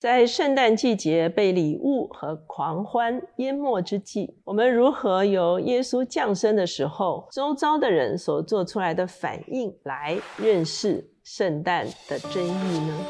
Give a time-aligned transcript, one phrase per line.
[0.00, 13.04] 在圣诞季节被礼物和狂欢淹没之际，我们如何由耶稣降生的时候，周遭的人所做出来的反应来认识圣诞的真意呢？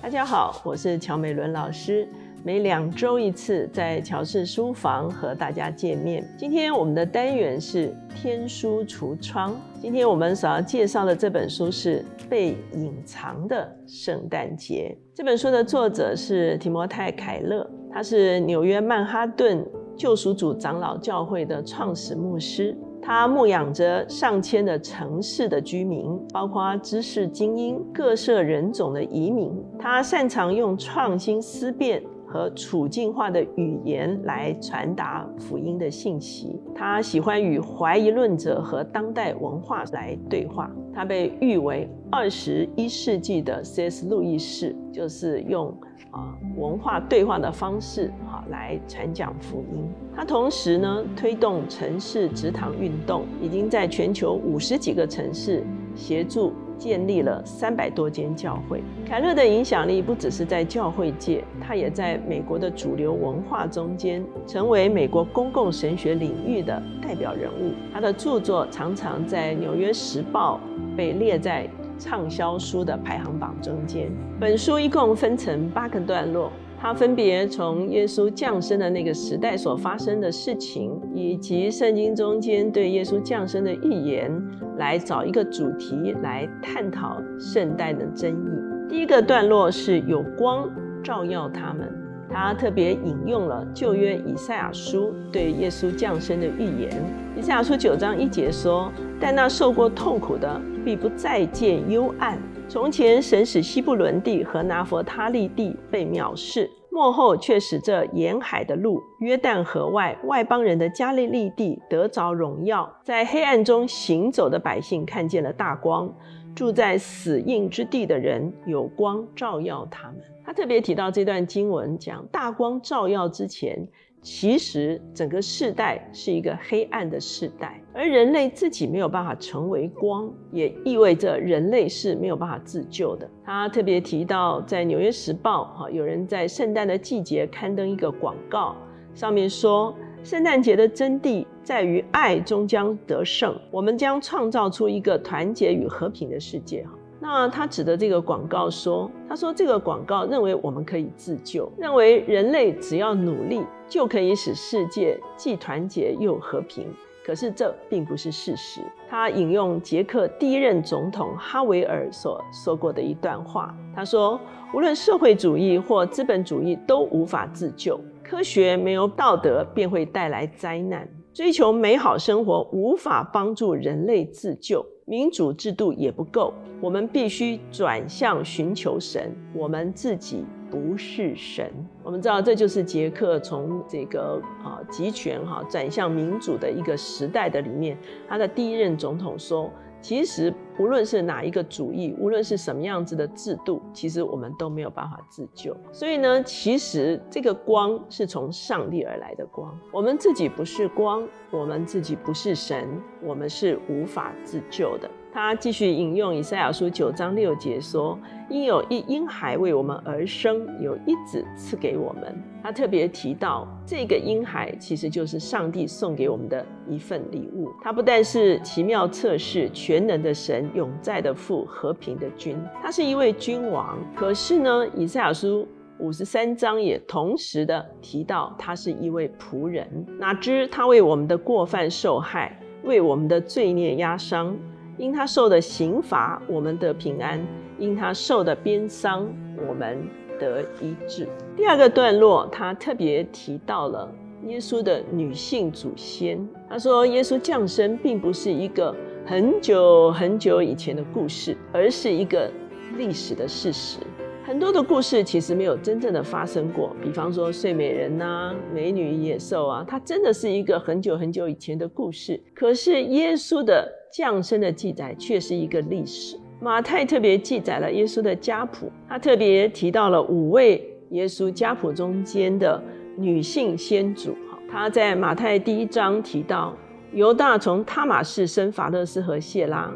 [0.00, 2.08] 大家好，我是乔美伦老师。
[2.46, 6.22] 每两周一次，在乔氏书房和大家见面。
[6.36, 9.58] 今天我们的单元是天书橱窗。
[9.80, 14.94] 今天我们所要介绍的这本书是《被隐藏的圣诞节》。
[15.16, 19.66] 这本书的作者是提摩太·凯勒，他是纽约曼哈顿
[19.96, 22.76] 救赎主长老教会的创始牧师。
[23.00, 29.50] 他牧养着上千的城市的居民，包括知识精英、各色人种的移民。
[29.78, 32.02] 他擅长用创新思辨。
[32.34, 36.60] 和处境化的语言来传达福音的信息。
[36.74, 40.68] 他喜欢与怀疑论者和当代文化来对话。
[40.92, 44.08] 他被誉为二十一世纪的 C.S.
[44.08, 45.72] 路易士，就是用
[46.10, 49.88] 啊文化对话的方式哈来传讲福音。
[50.16, 56.52] 他同时呢推动城市职堂运动，已经在全球五十几个城市协助。
[56.78, 58.82] 建立了三百多间教会。
[59.06, 67.72] 凯勒的影响力不只是在教会界，他也在美国的主流文化中间成为美国公共神学领域的代表人物。
[67.92, 70.60] 他的著作常常在《纽约时报》
[70.96, 74.10] 被列在畅销书的排行榜中间。
[74.40, 76.50] 本书一共分成八个段落。
[76.86, 84.30] 它分别从耶稣降生的那个时代所发生的事情，以及圣经中间对耶稣降生的预言，
[84.76, 88.86] 来找一个主题来探讨圣诞的真意。
[88.86, 90.70] 第一个段落是有光
[91.02, 91.90] 照耀他们，
[92.28, 97.02] 他特别引用了旧约以赛亚书对耶稣降生的预言。
[97.34, 112.92] 以赛亚书九章一节说：“但那受过痛苦的，必不再见幽暗。”从前，神使西布伦地和拿佛他利地被藐视，末后却使这沿海的路、约旦河外外邦人的加利利地得着荣耀。
[113.04, 116.12] 在黑暗中行走的百姓看见了大光，
[116.54, 120.16] 住在死荫之地的人有光照耀他们。
[120.44, 123.86] 他特别提到这段经文，讲大光照耀之前。
[124.20, 133.30] 其实整个世代是一个黑暗的世代，而人类自己没有办法成为光，也意味着人类是没有办法自救的。
[133.44, 138.74] 他特别提到，在《纽约时报》哈，有人在圣诞的季节刊登一个广告，
[139.14, 139.94] 上面说
[140.24, 146.98] ：“圣诞节的真谛在于爱终将得胜，我们将创造出一个团结与和平的世界。”哈。
[147.20, 156.88] 那他指的这个广告说：“他说这个广告认为我们可以自救，认为人类只要努力就可以使世界既团结又和平。
[157.24, 164.38] 可是这并不是事实。”他引用捷克第一任总统哈维尔所说过的一段话，他说
[164.74, 179.30] ：“无论社会主义或资本主义都无法自救，科学没有道德便会带来灾难，追求美好生活无法帮助人类自救。”民主制度也不够，我们必须转向寻求神。
[179.52, 181.70] 我们自己不是神。
[182.02, 187.96] 我们知道，这就是捷克从这个啊集权哈转向民主的一个时代的里面，
[188.28, 189.70] 他的第一任总统说。
[190.00, 195.74] 其实，无论是哪一个主义，无论是什么样子的制度，其实我们都没有办法自救。
[195.92, 202.86] 所以呢，其实这个光是从上帝而来的光，我们自己不是光，我们自己不是神，
[203.22, 205.08] 我们是无法自救的。
[205.34, 208.16] 他继续引用以赛亚书九章六节说
[208.48, 217.68] ：“因有一婴孩为我们而生，有一子赐给我们。”他特别提到，这个婴孩其实就是上帝送给我们的一份礼物。
[217.82, 223.98] 他不但是奇妙测试、全能的神、永在的父、和平的君，他是一位君王。
[224.14, 225.66] 可是呢，以赛亚书
[225.98, 230.06] 五十三章也同时的提到，他是一位仆人。
[230.16, 234.56] 哪知他为我们的过犯受害，为我们的罪孽压伤。
[234.96, 237.40] 因他受的刑罚，我们得平安；
[237.78, 239.26] 因他受的鞭伤，
[239.68, 239.98] 我们
[240.38, 241.28] 得医治。
[241.56, 244.08] 第二个段落，他特别提到了
[244.46, 246.46] 耶稣的女性祖先。
[246.68, 248.94] 他说，耶稣降生并不是一个
[249.26, 252.50] 很久很久以前的故事，而是一个
[252.96, 253.98] 历史的事实。
[254.46, 262.38] 很多的故事其实没有真正的发生过，比方说睡美人呐、美女野兽啊，它真的是一个很久很久以前的故事。
[262.54, 266.38] 可是耶稣的降生的记载却是一个历史。
[266.60, 272.82] 马太特别记载了耶稣的家谱，他特别提到了五位耶稣家谱中间的
[273.16, 274.32] 女性先祖。
[274.50, 276.76] 哈，他在马太第一章提到
[277.14, 279.90] 犹大从他马士生法勒斯和谢拉。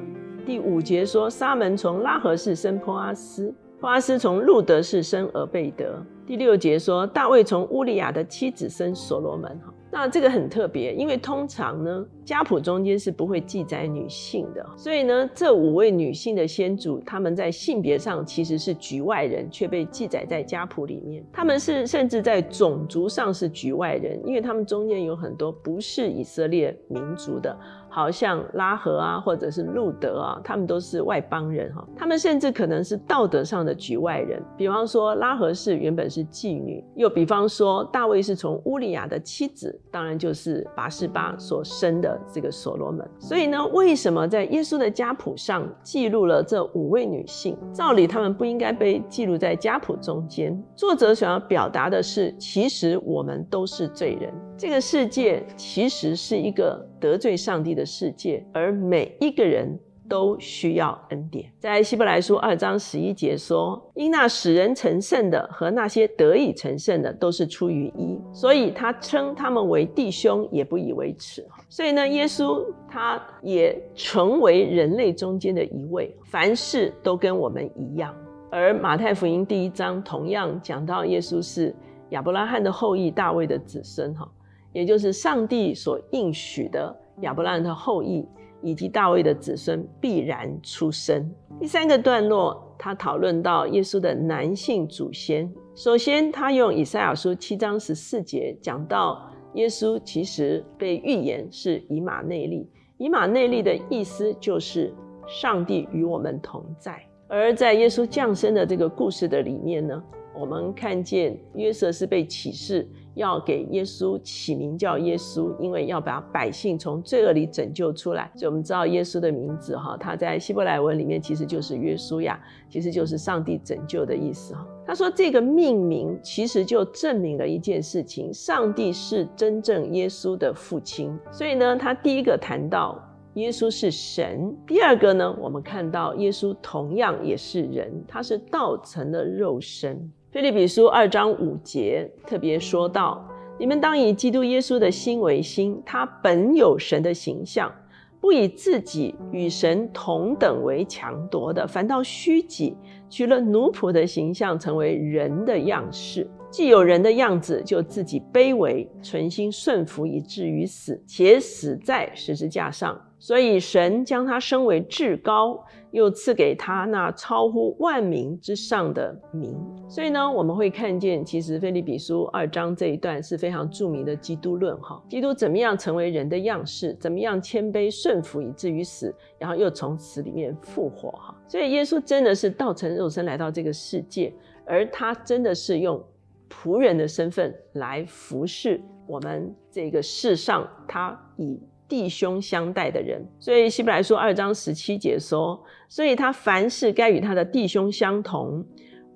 [0.47, 6.05] 第五节说，沙门从拉合士生波阿斯，花斯从路德士生俄贝德。
[6.27, 9.49] 第六节说，大卫从乌利亚的妻子生所罗门。
[9.61, 9.73] 哈。
[9.91, 21.25] 那这个很特别，因为通常呢，家谱中间是不会记载女性的，所以呢，这五位女性的先祖，他们在性别上其实是局外人，却被记载在家谱里面。
[21.33, 27.57] 他们是甚至在种族上是局外人，因为他们中间有很多不是以色列民族的。
[27.99, 31.85] 好像拉合啊，或者是路德啊，他们都是外邦人哈。
[31.97, 34.41] 他们甚至可能是道德上的局外人。
[34.57, 43.05] 比方说，拉合是原本是妓女；又比方说，大卫是从乌利亚的妻子，当然就是拔示巴所生的这个所罗门。
[43.19, 47.59] 所以呢，为什么在耶稣的家谱上记录了这五位女性？
[47.73, 50.57] 照理他们不应该被记录在家谱中间。
[50.77, 54.33] 作者想要表达的是，其实我们都是罪人。
[54.59, 59.79] 这个世界其实是一个得罪上帝的世界，而每一个人
[60.09, 61.49] 都需要恩典。
[61.61, 78.13] 在希伯来书二章十一节说：“因那使人成圣的和那些得以成圣的，都是出于一，所以他称他们为弟兄，也不以为耻。”所以呢，耶稣他也成为人类中间的一位，凡事都跟我们一样。
[78.51, 81.73] 而马太福音第一章同样讲到耶稣是
[82.11, 84.13] 亚伯拉罕的后裔，大卫的子孙。
[84.17, 84.29] 哈。
[84.73, 88.27] 也就是上帝所应许的亚伯拉罕的后裔
[88.63, 91.31] 以及大卫的子孙必然出生。
[91.61, 95.51] 第三个段落，他讨论到耶稣的男性祖先。
[95.75, 102.69] 首先，他用以赛亚书七章十四节讲到耶稣其实被预言是以马内利。
[102.99, 104.93] 以马内利的意思就是
[105.27, 107.01] 上帝与我们同在。
[107.29, 110.03] 而在耶稣降生的这个故事的里面呢，
[110.35, 112.89] 我们看见约瑟是被启示。
[113.19, 118.31] 要给耶稣起名叫耶稣，因为要把百姓从罪恶里拯救出来。
[118.35, 124.67] 所以我们知道耶稣的名字哈，他在希伯来文里面其实就是约书亚，其实就是上帝拯救的意思哈。
[124.87, 131.15] 他说这个命名其实就证明了一件事情：上帝是真正耶稣的父亲。
[131.31, 132.99] 所以呢，他第一个谈到
[133.35, 140.11] 耶稣是神；第二个呢，我们看到耶稣同样也是人，他是道成的肉身。
[140.31, 143.27] 菲利比书二章五节特别说到
[143.59, 147.73] ：“你们当以基督耶稣的心为心，他本有神的形象，
[148.21, 152.77] 不以自己与神同等为强夺的，反倒虚己，
[153.09, 156.29] 取了奴仆的形象，成为人的样式。
[156.51, 163.01] 既有人的样子，就自己卑微，存心顺服，以至于死，且死在十字架上。
[163.19, 175.03] 所以神将他升为至高。”又赐给他那超乎万民之上的名，所以呢，我们会看见，其实菲利比书二章这一段是非常著名的基督论哈。
[175.09, 181.35] 基督怎么样成为人的样式，怎么样谦卑顺服以至于死，然后又从死里面复活哈。
[181.47, 184.31] 所以耶稣真的是道成肉身来到这个世界，
[184.67, 186.05] 而他真的是用
[186.51, 191.59] 仆人的身份来服侍我们这个世上，他以。
[191.89, 195.59] 弟兄相待的人，所以希伯来书二章十七节说
[195.89, 198.63] ：“所以他凡事该与他的弟兄相同，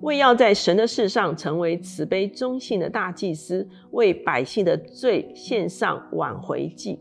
[0.01, 6.99] 为要在神的事上成为慈悲忠信的大祭司，为百姓的罪献上挽回祭。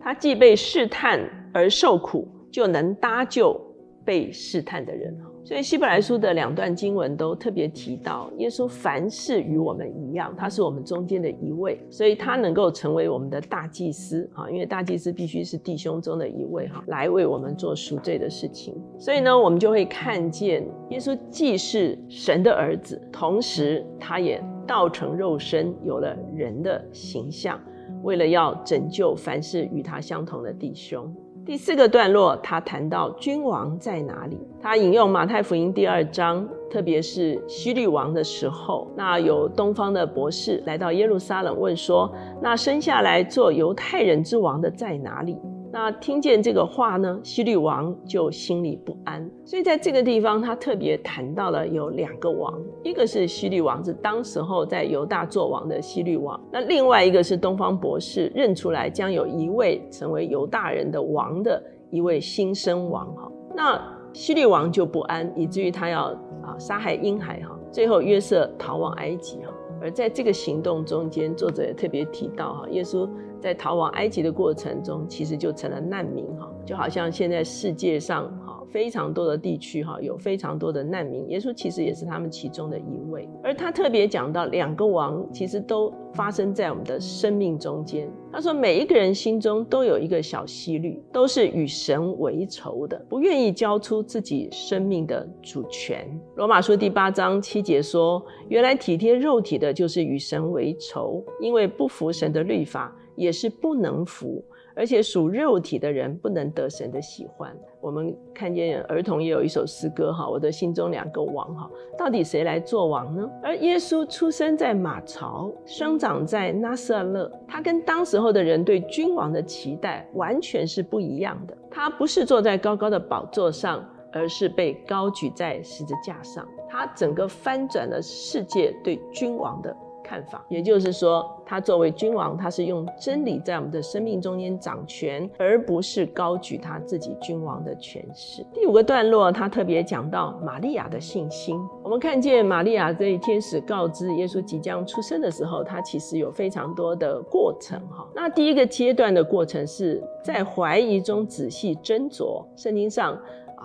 [0.00, 1.20] 他既被试探
[1.54, 3.56] 而受苦，就能搭救
[4.04, 18.74] 被试探的人。”所以希伯来书的两段经文都特别提到，耶稣凡事与我们一样，他是我们中间的一位，所以他能够成为我们的大祭司啊，因为大祭司必须是弟兄中的一位哈，来为我们做赎罪的事情。
[18.98, 27.60] 所以呢，我们就会看见耶稣既是神的儿子，同时他也道成肉身，有了人的形象，
[28.02, 31.14] 为了要拯救凡是与他相同的弟兄。
[31.46, 34.36] 第四个段落，他谈到君王在哪里？
[34.60, 42.12] 他引用马太福音第二章，特别是希律王的时候，那有东方的博士来到耶路撒冷问说
[42.42, 45.38] ：“那生下来做犹太人之王的在哪里？”
[45.78, 49.30] 那听见这个话呢，希律王就心里不安。
[49.44, 63.30] 所以在这个地方，他特别谈到了有两个王，一个是希律王，是当时候在犹大做王的希律王；那另外一个是东方博士认出来将有一位成为犹大人的王的一位新生王哈。
[63.54, 63.78] 那
[64.14, 66.04] 希律王就不安，以至于他要
[66.42, 67.54] 啊杀害婴孩哈。
[67.70, 69.52] 最后约瑟逃往埃及哈。
[69.78, 73.06] 而在这个行动中间，作者也特别提到哈，耶稣。
[73.46, 83.28] 在逃往埃及的过程中，其实就成了难民哈，就好像现在世界上哈非常多的地区哈有非常多的难民，耶稣其实也是他们其中的一位。
[83.44, 88.10] 而他特别讲到两个王，其实都发生在我们的生命中间。
[88.32, 96.04] 他说，每一个人心中都有一个小希律，都是与神为仇的，不愿意交出自己生命的主权。
[96.34, 104.44] 罗马书第八章七节说，原来体贴肉体的，就是与神为仇，因为不服神的律法，也是不能服。
[104.78, 107.50] 而且属肉体的人不能得神的喜欢。
[107.80, 113.26] 我们看见儿童也有一首诗歌哈，我的心中两个王哈，到底谁来做王呢？
[113.42, 121.56] 而耶稣出生在马槽，生长在拿撒勒，他跟当时候的人对君王的期待完全是不一样的。
[121.70, 123.82] 他不是坐在高高的宝座上，
[124.12, 126.46] 而是被高举在十字架上。
[126.68, 129.74] 他整个翻转了世界对君王的。
[130.06, 138.46] 看法，也就是说，他作为君王，他是用真理在我们的生命中间掌权，而不是高举他自己君王的权势。
[138.54, 141.58] 第五个段落，他特别讲到玛利亚的信心。
[141.82, 148.06] 我们看见玛利亚这天使告知耶稣即将出生的时候，他其实有非常多的过程哈。
[148.14, 153.18] 那第一个阶段的过程是在怀疑中仔细斟酌，圣经上。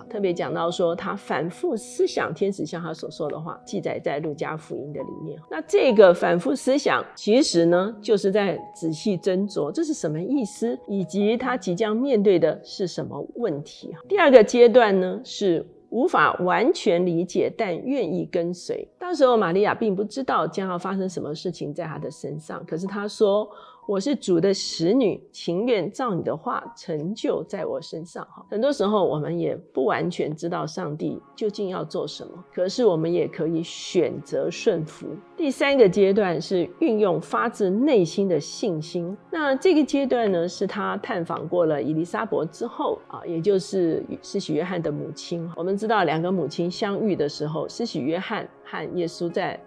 [0.08, 5.38] 特别讲到说，他反复思想天使向他所说的话，记载在路加福音的里面。
[5.50, 13.94] 那这个反复思想，其实呢，就是在仔细斟酌这是什么意思，以及他即将面对的是什么问题。
[14.08, 18.86] 第二个阶段呢，是无法完全理解，但愿意跟随。
[18.98, 23.48] 当时候，玛利亚并不知道将要发生什么事情在他的身上，可是他说。
[23.92, 28.24] 我是主的使女，情愿照你的话成就在我身上。
[28.24, 35.08] 哈，很多时候我们也不完全知道上帝究竟要做什么，可是我们也可以选择顺服。
[35.36, 39.14] 第三个阶段是运用发自内心的信心。
[39.30, 45.46] 那这个阶段呢，是他探访过了伊丽莎伯之后啊，也就是施洗约翰的母亲。
[45.54, 49.62] 我们知道两个母亲相遇的时候，施洗约翰和耶稣在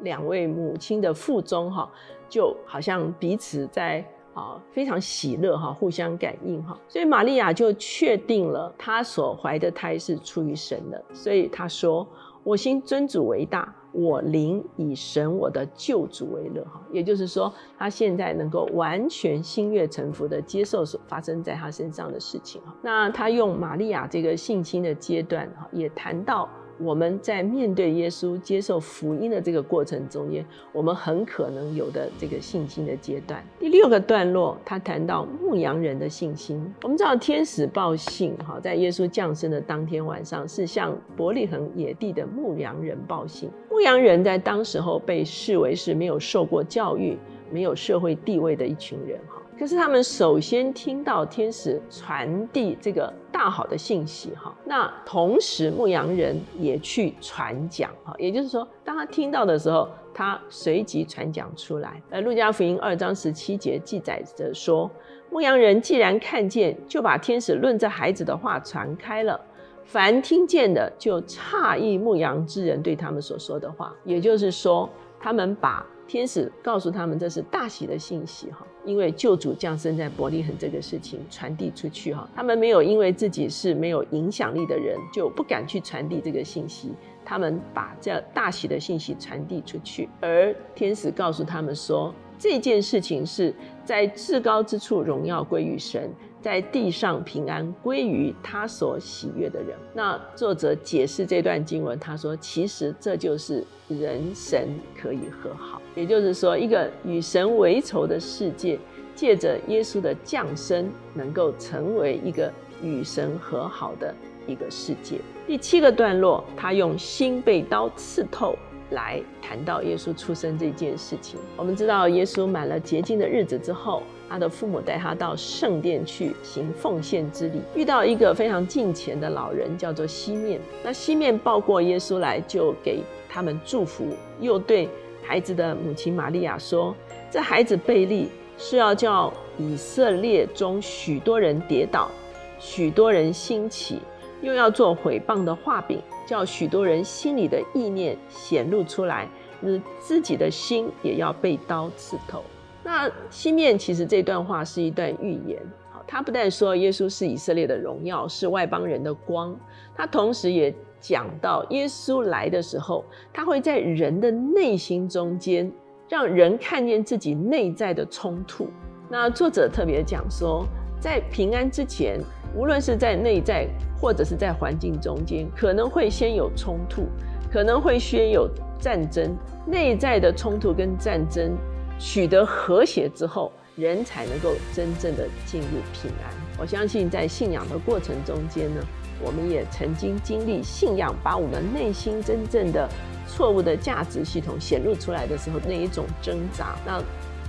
[0.00, 1.90] 两位母亲的腹中哈。
[2.28, 4.02] 就好像彼此在
[4.32, 12.08] 啊非常喜乐哈，互相感应哈，所以玛利亚就确定了她所怀的胎是出于神的，所以她说
[12.42, 22.74] ：“我心尊主为大，我灵以神我的救主为乐。”哈，也就是说，她现在能够完全心悦诚服的接受所发生在她身上的事情哈。
[22.80, 26.48] 那她用玛利亚这个信心的阶段哈，也谈到。
[26.78, 33.44] 我们在面对耶稣接受福音的这个过程中间，我们很可能有的这个信心的阶段。
[33.60, 36.72] 第六个段落，他谈到牧羊人的信心。
[36.82, 43.50] 我们知道天使报信，哈，在耶稣降生的当天晚上，是向伯利恒野地的牧羊人报信。
[43.70, 47.18] 牧羊人在当时候被视为是没有受过教育、
[47.50, 49.41] 没有社会地位的一群人，哈。
[49.62, 62.02] 可是他们首先听到天使传递这个大好的信息，哈，那同时牧羊人也去传讲，哈，也就是说，当他听到的时候，他随即传讲出来。
[62.10, 64.90] 呃，路加福音二章十七节记载着说，
[65.30, 69.40] 牧羊人既然看见，就把天使论这孩子的话传开了，
[69.84, 74.90] 凡听见的就诧异牧羊之人对他们所说的话，也就是说，
[75.20, 75.86] 他们把。
[76.04, 86.92] 天使告诉他们这是大喜的信息哈，因为救主降生在伯利恒这个事情传递出去哈，他们没有因为自己是没有影响力的人就不敢去传递这个信息，
[87.24, 96.10] 他们把这大喜的信息传递出去，而天使告诉他们说这件事情是在至高之处荣耀归于神。
[96.42, 99.78] 在地上平安归于他所喜悦的人。
[99.94, 104.68] 那作者解释这段经文，他说：“其实这就是人神
[105.00, 108.76] 可以和好，也就是说，一个与神为仇的世界，
[109.14, 114.12] 借着耶稣的降生，能够成为一个与神和好的
[114.48, 118.56] 一个世界。”第七个段落，他用心被刀刺透
[118.90, 121.38] 来谈到耶稣出生这件事情。
[121.56, 124.02] 我们知道，耶稣满了洁净的日子之后。
[124.32, 130.58] 他的父母带他到圣殿去行奉献之礼，遇到一个非常敬虔的老人，叫做西面。
[130.82, 134.06] 那西面抱过耶稣来，就给他们祝福，
[134.40, 134.88] 又对
[135.22, 136.96] 孩子的母亲玛利亚说
[137.30, 142.10] ：“这孩子贝利是要叫以色列中许多人跌倒，
[142.58, 144.00] 许多人兴起，
[144.40, 149.28] 又要做毁谤的画饼，叫许多人心里的意念显露出来，
[149.60, 152.42] 你自己的心也要被刀刺透。”
[152.84, 155.58] 那西面其实这段话是一段预言，
[155.90, 159.56] 好，他不但说耶稣是以色列的荣耀，是外邦人的光，
[159.94, 165.70] 他同时也讲到耶稣来的时候，他会在人的内心中间，
[166.08, 168.68] 让人看见自己内在的冲突。
[169.08, 170.66] 那作者特别讲说，
[171.00, 172.18] 在平安之前，
[172.56, 173.68] 无论是在内在
[174.00, 177.04] 或者是在环境中间，可能会先有冲突，
[177.52, 178.48] 可能会先有
[178.80, 179.36] 战争，
[179.66, 181.56] 内在的冲突跟战争。
[182.04, 186.34] 取得和谐之后，人才能够真正的进入平安。
[186.58, 188.82] 我相信在信仰的过程中间呢，
[189.24, 192.88] 我们也曾经经历信仰把我们内心真正的
[193.28, 196.76] 错误的价值系统显露出来的时候那一种挣扎。
[196.84, 197.00] 那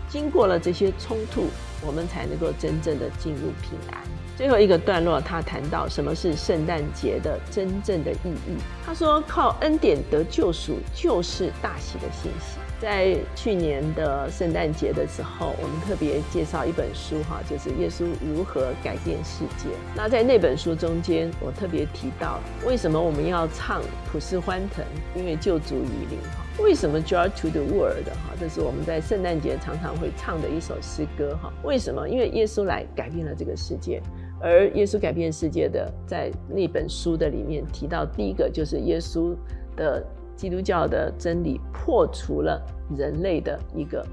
[0.08, 1.48] 经过了这些冲突，
[1.86, 4.02] 我们才能够真正的进入平安。
[4.36, 8.58] 最后一个段落，他谈到什么是圣诞节的真正的意义。
[8.86, 19.70] 他说：“靠恩典得救赎，就是大喜的信息。”在去年的圣诞节的时候，我们特别介绍一本书，哈，就是耶稣如何改变世界。
[19.96, 24.84] 那在那本书中间，我特别提到为什么我们要唱普世欢腾，
[25.16, 26.44] 因为救主于临，哈。
[26.60, 31.54] 为什么 Joy to the World，哈，这是我们在圣诞节常常会唱的一首诗歌，哈。
[31.64, 32.10] 为什么？
[32.10, 34.02] 因为耶稣来改变了这个世界，
[34.44, 39.34] 而耶稣改变世界的，在那本书的里面提到，第一个就是耶稣
[39.76, 40.06] 的。
[40.36, 42.60] 基督教的真理破除了
[42.98, 44.04] 人类的一个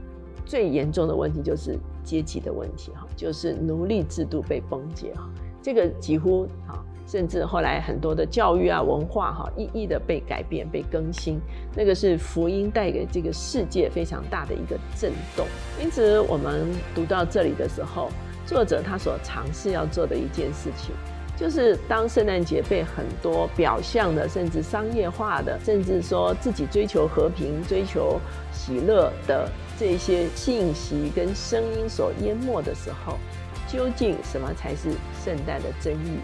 [0.44, 5.28] 最严重的问题，就是阶级的问题，哈，就是奴隶制度被崩解，哈，
[5.62, 11.40] 这个几乎，哈，甚至后来很多的教育啊、文化，哈，一一的被改变、被更新，
[11.74, 15.46] 那个是福音带给这个世界非常大的一个震动。
[15.82, 18.10] 因此，我们读到这里的时候，
[18.50, 20.92] 作者他所尝试要做的一件事情。
[21.36, 28.20] 就是当圣诞节被很多表象的，甚至商业化的，甚至说自己追求和平、追求
[28.52, 33.16] 喜乐的这些信息跟声音所淹没的时候，
[33.68, 34.90] 究竟什么才是
[35.24, 36.18] 圣诞的真意？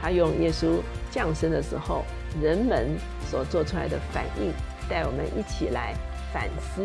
[0.00, 2.04] 他用耶稣降生的时候
[2.40, 2.90] 人们
[3.28, 4.52] 所做出来的反应，
[4.86, 5.94] 带我们一起来
[6.32, 6.82] 反思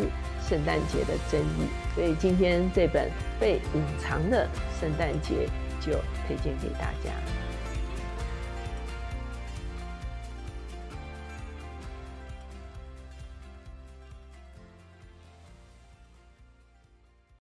[0.48, 1.68] 圣诞节的争议。
[1.94, 3.10] 所以今天这本
[3.40, 4.48] 被隐藏的
[4.80, 5.48] 圣诞节
[5.80, 5.92] 就
[6.26, 7.45] 推荐给大家。